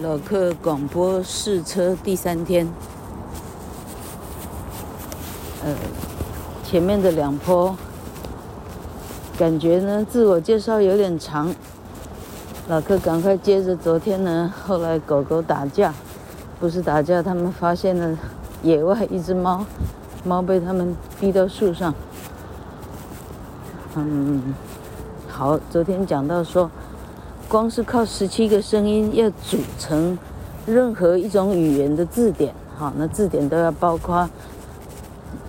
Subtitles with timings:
[0.00, 2.66] 老客广播试车第三天，
[5.62, 5.74] 呃，
[6.64, 7.76] 前面的两坡
[9.36, 11.54] 感觉呢，自我介绍有点长，
[12.68, 15.92] 老客赶快接着昨天呢，后来狗狗打架，
[16.58, 18.16] 不是打架，他们发现了
[18.62, 19.66] 野外一只猫，
[20.24, 21.94] 猫被他们逼到树上，
[23.96, 24.54] 嗯，
[25.28, 26.70] 好，昨天讲到说。
[27.52, 30.18] 光是靠十七个声音要组成
[30.64, 34.26] 任何一种语言的字典，哈，那字典都要包括，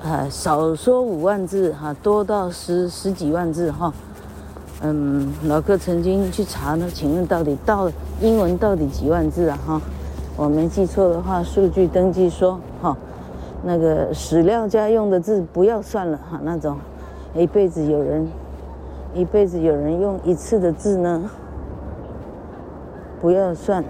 [0.04, 3.94] 呃，少说五万字，哈，多到十十几万字，哈，
[4.82, 7.90] 嗯，老哥曾经去查呢，请问到底到
[8.20, 9.58] 英文到底几万字啊？
[9.66, 9.82] 哈，
[10.36, 12.98] 我没记错的话，数据登记说，哈，
[13.64, 16.78] 那个史料家用的字不要算了，哈，那种
[17.34, 18.28] 一辈子有人
[19.16, 21.32] 一辈子有人用一次的字呢。
[23.24, 23.82] 不要算，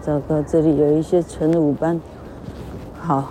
[0.00, 2.00] 糟糕，这里有一些纯五班。
[2.98, 3.30] 好，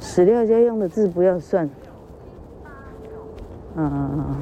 [0.00, 1.70] 史料家用的字不要算。
[3.76, 4.34] 嗯，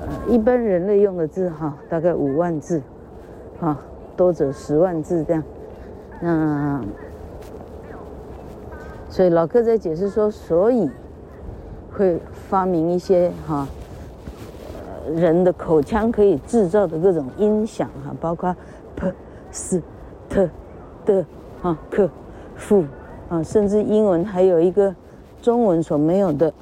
[0.00, 2.80] 呃，一般人类用的字哈，大概五万字，
[3.58, 3.76] 哈，
[4.16, 5.42] 多则十万字这样。
[6.20, 6.80] 那，
[9.08, 10.88] 所以老客在解释说，所以
[11.90, 13.66] 会发明一些哈。
[15.10, 18.54] 人的口腔可以制造的各种音响哈，包括
[18.94, 19.12] p、
[19.50, 19.82] s、
[20.28, 20.48] t、
[21.04, 21.24] 的、
[21.62, 22.08] 啊、k、
[22.56, 22.84] f
[23.28, 24.94] 啊，甚至英文还有一个
[25.42, 26.52] 中文所没有的，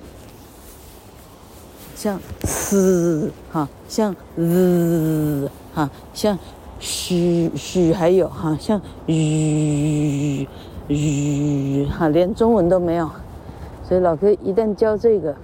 [1.95, 6.39] 像 s 哈，像 z 哈，像
[6.79, 10.47] 嘘嘘，还有哈，像吁
[10.89, 13.11] 吁哈，连中文都没有，
[13.83, 15.35] 所以老哥一旦教这个。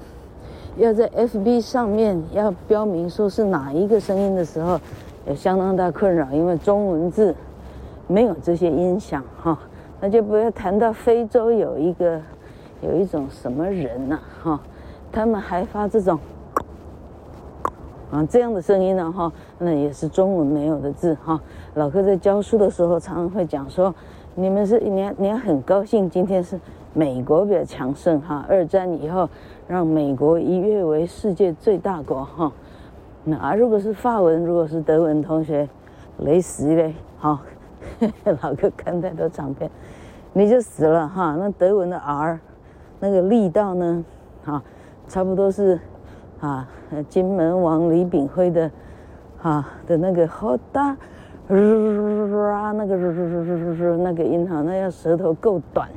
[0.77, 4.81] 要在 FB 上面要标明说是哪一个声音的时候，
[5.27, 7.35] 有相当大困扰，因为中文字
[8.07, 9.59] 没有这些音响哈。
[10.01, 12.21] 那就不要谈到非洲有一个
[12.81, 14.61] 有一种什么人呐哈，
[15.13, 16.19] 他们还发这种
[18.11, 21.41] 啊这样的声音呢哈，那也是中文没有的字哈。
[21.75, 23.95] 老哥在教书的时候常常会讲说，
[24.35, 26.59] 你们是你要你要很高兴，今天是
[26.95, 29.29] 美国比较强盛哈，二战以后。
[29.69, 32.53] 让美国一跃为世界最大国哈，
[33.25, 35.67] 那，如果是法文，如果是德文同学，
[36.19, 37.41] 雷死嘞哈，
[38.43, 39.71] 老哥看太多长片，
[40.35, 41.37] 你就死了哈。
[41.39, 42.39] 那德文的 R，
[43.01, 44.05] 那个力道呢，
[44.45, 44.63] 哈，
[45.09, 45.81] 差不多是
[46.41, 46.69] 啊，
[47.09, 48.71] 金门王李炳辉的
[49.39, 50.95] 哈的那个好大，
[51.47, 52.97] 那个
[53.97, 55.89] 那个音哈，那要舌头够短。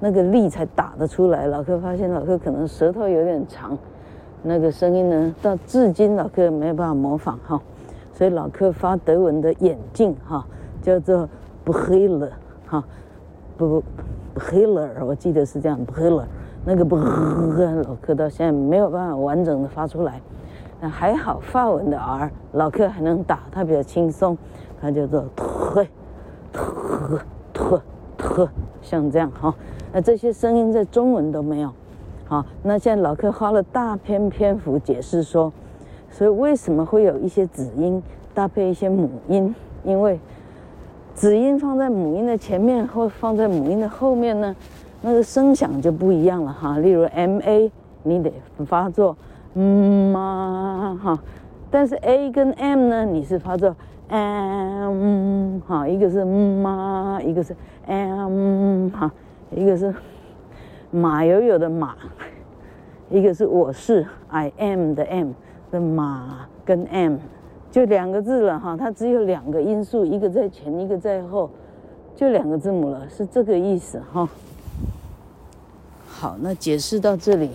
[0.00, 3.76] 那个力才打得出来，老客发现老客可能舌头有点长，
[4.42, 7.60] 那个声音呢，到至今老客没有办法模仿哈，
[8.14, 10.44] 所以老客发德文的眼镜哈，
[10.80, 11.28] 叫做
[11.62, 12.30] 不黑了
[12.66, 12.82] 哈，
[13.58, 13.82] 不
[14.34, 16.26] Brille 我记得是这样不黑了
[16.64, 20.20] 那个不老客到现在没有办法完整的发出来，
[20.80, 24.38] 那还好法文的 R 老客还能打，他比较轻松，
[24.80, 25.88] 他叫做 T
[26.52, 27.18] T
[27.52, 27.80] T
[28.16, 28.48] T
[28.82, 29.54] 像这样哈。
[29.92, 31.72] 那这些声音在中文都没有，
[32.26, 35.52] 好，那现在老客花了大篇篇幅解释说，
[36.10, 38.02] 所以为什么会有一些子音
[38.32, 39.54] 搭配一些母音？
[39.82, 40.20] 因为
[41.14, 44.54] 子音放在母音的前面或放在母音的后面呢，
[45.02, 46.78] 那个声响就不一样了哈。
[46.78, 47.70] 例如 m a，
[48.04, 48.32] 你得
[48.64, 49.16] 发作
[49.54, 51.18] 嗯嘛哈，
[51.70, 53.74] 但是 a 跟 m 呢，你是发作
[54.10, 57.56] m 哈，一个是妈，一个是
[57.86, 59.10] m 哈。
[59.52, 59.92] 一个是
[60.92, 61.96] 马友友的马，
[63.08, 65.32] 一个是我是 I am 的 M
[65.72, 67.16] 的马跟 M，
[67.68, 71.50] 就两个字了哈，它只有两个音素，一个在前，一个在后，
[72.14, 74.28] 就两个字母了，是这个意思哈。
[76.06, 77.50] 好，那解释到这里，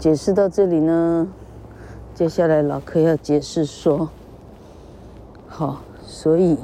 [0.00, 1.28] 解释到这里呢，
[2.14, 4.08] 接下来老柯要解释说。
[5.46, 6.56] 好，所以，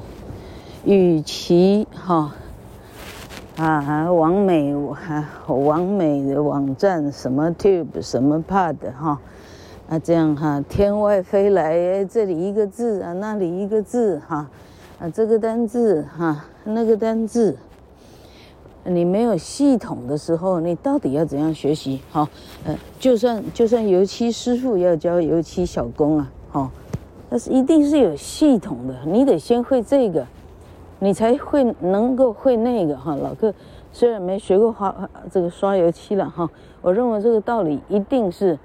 [0.86, 2.32] 与其哈
[3.58, 9.20] 啊，网美啊，网美的网站什么 Tube 什么 pad 哈
[9.90, 14.48] 啊，这样哈，天外飞来，这里一个字啊，那里一个字哈
[14.98, 17.58] 啊，这个单字哈，那个单字，
[18.88, 22.00] 你没有系统的时候，你到底要怎样学习？
[22.10, 22.28] 哈，
[22.64, 26.70] 呃，就算就算油漆师傅要教油漆小工啊，好。
[27.28, 30.24] 但是一定是有系统的，你得先会这个，
[31.00, 33.16] 你才会能够会那个哈。
[33.16, 33.52] 老客
[33.92, 34.94] 虽然没学过画
[35.28, 36.48] 这个刷油漆了哈，
[36.80, 38.56] 我认为这个道理一定是，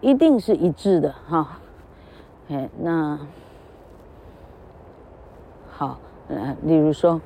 [0.00, 1.60] 一定是一致的哈。
[2.48, 3.18] 哎，那
[5.70, 5.98] 好，
[6.28, 7.20] 呃，例如说，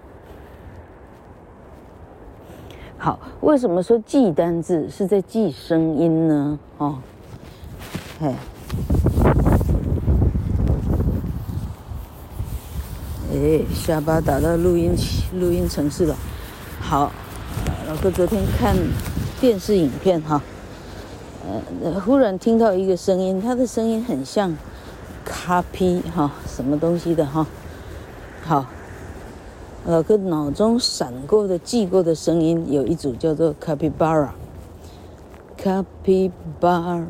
[2.99, 6.59] 好，为什么说记单字是在记声音呢？
[6.79, 6.99] 哦，
[8.21, 8.35] 哎。
[13.33, 14.95] 哎，下巴打到录音
[15.41, 16.17] 录音程式了。
[16.81, 17.11] 好，
[17.89, 18.77] 老哥昨天看
[19.41, 20.41] 电视影片哈，
[21.83, 24.57] 呃，忽然听到一个声音，他的声音很像
[25.25, 27.45] 咖啡哈，什么东西的哈。
[28.45, 28.67] 好，
[29.87, 34.35] 老哥脑中闪过的记过的声音有一组叫做卡皮巴拉，
[35.59, 37.05] 卡皮巴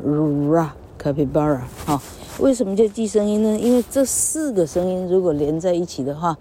[0.51, 2.01] 拉，卡皮巴拉，好。
[2.39, 3.57] 为什么叫记声音呢？
[3.57, 6.37] 因为这四个声音如果连在一起的话，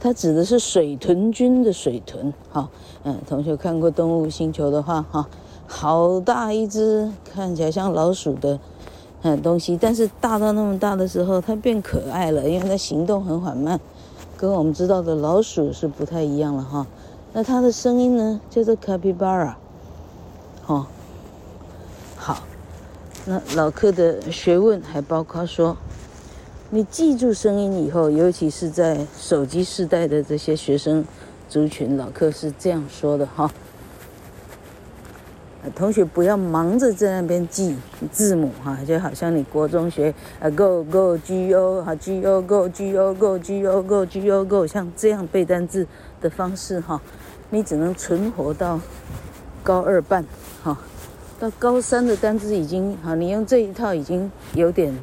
[0.00, 2.34] 它指的是水豚君的水豚。
[2.50, 2.68] 哈，
[3.04, 5.28] 嗯，同学看过《动物星球》的话，哈，
[5.68, 8.58] 好大一只，看起来像老鼠的，
[9.22, 13.78] 嗯，东西，但是大到那么大的时候，它变可爱了，因为它行动很缓慢，
[14.38, 16.86] 跟我们知道的老鼠是不太一样了哈。
[17.32, 19.54] 那它的声音呢，叫做 capybara。
[20.62, 20.86] 好，
[22.16, 22.38] 好。
[23.26, 25.76] 那老客的学问还包括说，
[26.70, 31.04] 你记住声音以后，尤其是在手机时代的这些学生
[31.48, 33.50] 族群，老客是这样说的哈。
[35.74, 37.76] 同学不要忙着在那边记
[38.12, 45.86] 字母哈，就好像你国中学啊，go go g o 哈，g o go g o go g o go g o go，go，像这样背单字
[46.20, 47.00] 的方式哈，
[47.50, 48.80] 你只能存活到
[49.62, 50.24] 高二半
[50.62, 50.78] 哈。
[51.40, 54.96] 到高三的单字已经哈，你用这一套已经有点，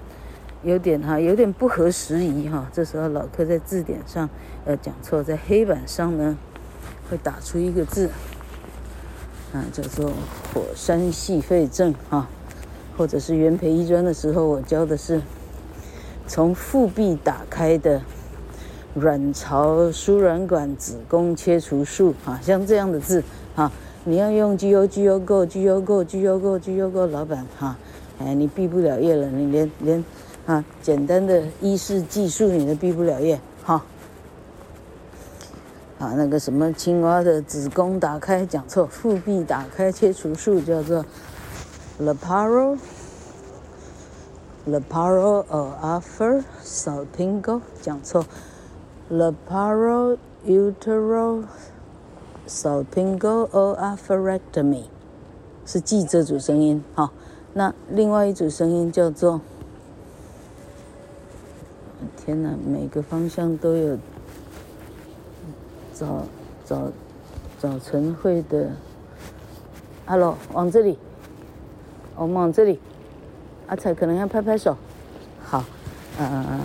[0.64, 2.66] 有点哈，有点不合时宜哈。
[2.74, 4.30] 这时候老柯在字典上
[4.66, 6.38] 呃讲错，在黑板上呢
[7.10, 8.10] 会打出一个字，
[9.56, 10.12] 啊叫做
[10.54, 12.28] 火山矽肺症哈，
[12.98, 15.22] 或者是元培医专的时候我教的是
[16.28, 18.02] 从腹壁打开的
[18.96, 23.24] 卵巢输卵管子宫切除术啊，像这样的字
[23.56, 23.72] 啊。
[24.08, 27.76] 你要用 G O G O Go G O Go G O Go G O Go，老板哈，
[28.20, 30.06] 哎，你毕不了业了，你连连
[30.46, 33.40] 啊简单的医事技术你都毕不了业。
[35.98, 41.06] 啊，那个什么青蛙的子宫打开讲错，腹壁打开切除术叫做
[42.02, 42.78] Laparo
[44.68, 45.46] Laparo
[45.82, 48.26] After Salpingo 讲错
[49.10, 51.46] ，Laparo Utero
[52.46, 54.84] Salpingo-Oophorectomy
[55.66, 57.14] 是记这组声音，好，
[57.54, 59.40] 那另外一组声音叫做，
[62.18, 63.98] 天哪，每个方向都有
[65.96, 66.24] 早
[66.66, 66.92] 早
[67.58, 68.70] 早晨会的
[70.06, 71.00] 阿罗往这里，
[72.18, 72.78] 我们往这里，
[73.68, 74.76] 阿彩可能要拍拍手，
[75.42, 75.64] 好，
[76.20, 76.60] 呃，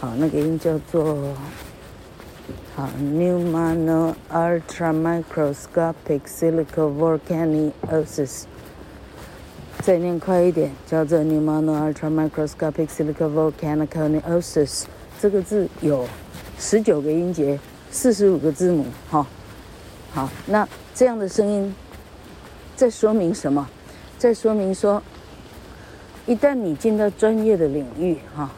[0.00, 1.34] 好，那个音叫做。
[2.74, 8.44] 好，pneumono ultramicroscopic silicovolcanosis，
[9.80, 14.86] 再念快一点，叫做 pneumono ultramicroscopic silico volcanic osis。
[15.20, 16.06] 这个字有
[16.58, 17.58] 十九个音节，
[17.90, 18.86] 四十五个字母。
[19.10, 19.26] 哈，
[20.12, 21.74] 好，那这样的声音
[22.74, 23.68] 在说明什么？
[24.18, 25.02] 在说明说，
[26.26, 28.50] 一旦你进到专业的领域，哈，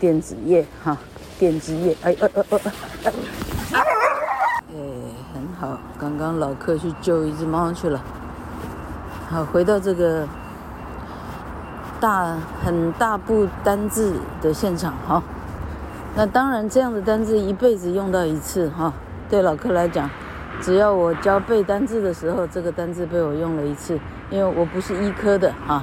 [0.00, 0.98] 电子业，哈，
[1.38, 2.60] 电子业，哎，呃，呃，呃，
[3.04, 3.12] 呃。
[5.60, 8.00] 好，刚刚老客去救一只猫去了。
[9.28, 10.24] 好，回到这个
[12.00, 15.20] 大很大部单字的现场哈。
[16.18, 18.92] 那当然，这样的单字一辈子用到一次哈。
[19.30, 20.10] 对老客来讲，
[20.60, 23.96] 只要我教背单字的时候，这个单字被我用了一次，
[24.28, 25.74] 因为我不是医科的哈。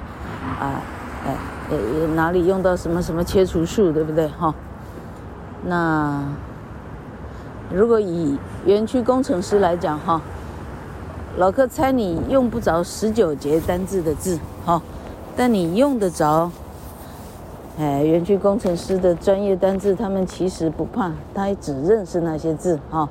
[0.59, 0.81] 啊，
[1.25, 1.37] 哎，
[1.69, 1.77] 呃，
[2.15, 4.53] 哪里用到什么什么切除术，对不对哈？
[5.63, 6.21] 那。
[7.71, 10.21] 如果以园区工程师来讲，哈，
[11.37, 14.81] 老柯猜你用不着十九节单字的字，哈，
[15.37, 16.51] 但你用得着。
[17.77, 23.07] 哎，园区工程师的专业单字，他们其实不怕，他只认识那些字，哈。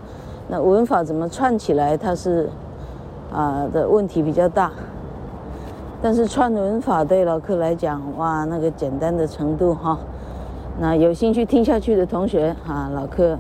[0.48, 2.48] 那文法怎么串起来，它是
[3.32, 4.70] 啊的问题比较大。
[6.02, 9.98] 但是串文法对老柯来讲，哇，那个简单的程度，哈。
[10.78, 13.38] 那有兴趣听下去的同学，哈，老柯。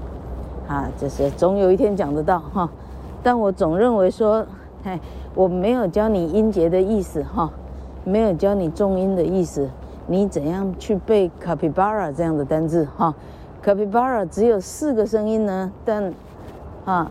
[0.66, 2.66] 啊，就是总有一天讲得到哈，
[3.22, 4.46] 但我总认为说，
[4.82, 4.98] 嘿，
[5.34, 7.50] 我没有教你音节的意思哈，
[8.02, 9.68] 没有教你重音的意思，
[10.06, 13.14] 你怎样去背 capybara 这样的单字哈
[13.64, 16.12] ？capybara 只有四个声音呢，但
[16.84, 17.10] 啊，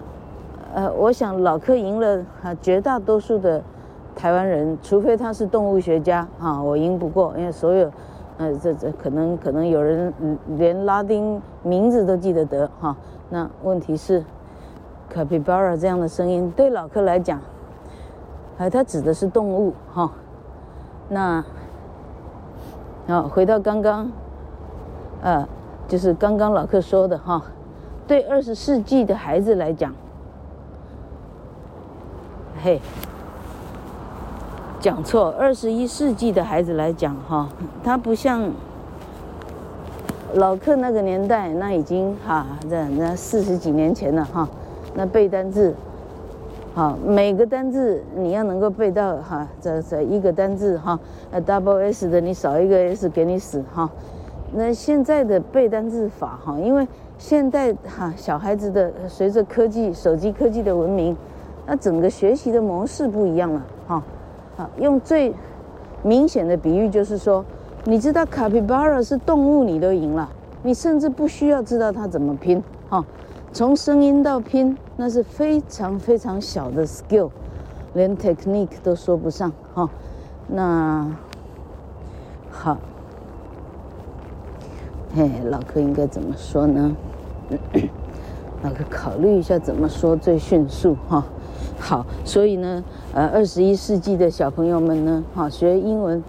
[0.76, 3.62] 呃，我想老柯赢了啊，绝大多数的
[4.16, 7.92] 台湾人，除非他是动物学家啊，我赢不过，因为所有，
[8.38, 10.14] 呃，这这可能可能有人
[10.58, 12.96] 连拉丁名字都记得得哈。
[13.30, 14.24] 那问题是
[15.12, 17.42] ，capybara 这样的声音对老柯来讲，
[18.60, 20.12] 哎，它指的是动物哈。
[21.10, 21.44] 那，
[23.08, 24.10] 好，回到刚刚，
[25.22, 25.48] 呃，
[25.88, 27.44] 就是刚刚老柯说的哈。
[28.08, 29.94] 对二十世纪的孩子来讲，
[32.62, 32.82] 嘿，
[34.80, 35.34] 讲错。
[35.38, 37.50] 二十一世纪的孩子来讲，哈，
[37.84, 38.52] 他不像
[40.34, 44.48] 老客那个年代，那已经哈，那那四十几年前了哈，
[44.94, 45.74] 那背单字，
[46.74, 51.00] 好，每个单字你要能够背到哈，这这一个单字哈，
[51.32, 53.89] 呃，double S 的你少一个 S 给你死哈。
[54.51, 56.88] 那现在的背单字法哈，因为。
[57.15, 61.15] 现在哈小孩子的随着科技手机科技的文明，
[61.65, 64.03] 那整个学习的模式不一样了哈。
[64.58, 65.34] 好，用最
[66.01, 67.46] 明显的比喻就是说，
[67.86, 70.27] 你知道卡皮巴拉是动物，你都赢了。
[70.63, 73.06] 你甚至不需要知道它怎么拼哈，
[73.54, 77.30] 从声音到拼，那是非常非常小的 skill，
[77.94, 79.88] 连 technique 都说不上哈。
[80.48, 81.08] 那
[82.50, 82.76] 好，
[85.16, 86.96] 嘿，老柯应该怎么说呢？
[88.64, 91.24] 那个考虑一下怎么说最迅速哈。
[91.80, 92.84] 好，所以呢，
[93.14, 96.24] 呃，二十一世纪的小朋友们呢，哈，学英文，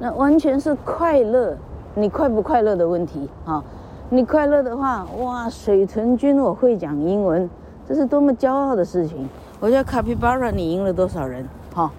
[0.00, 1.56] 那完全是快乐，
[1.94, 3.62] 你快不快乐的问题哈。
[4.08, 7.50] 你快乐的话，哇，水豚君我会讲英文，
[7.88, 9.28] 这是多么骄傲的事情。
[9.58, 11.44] 我叫卡皮巴拉，你赢了多少人？
[11.74, 11.90] 哈，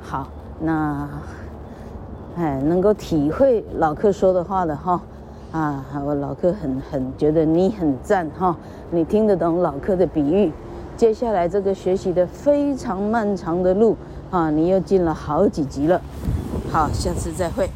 [0.00, 0.28] 好，
[0.60, 1.08] 那，
[2.36, 5.00] 哎，能够体会老客说的话的哈。
[5.50, 8.56] 啊，我老客很很觉得你很赞哈，
[8.92, 10.52] 你听得懂老客的比喻。
[10.96, 13.96] 接下来这个学习的非常漫长的路
[14.30, 16.00] 啊，你又进了好几级了。
[16.70, 17.68] 好，下次再会。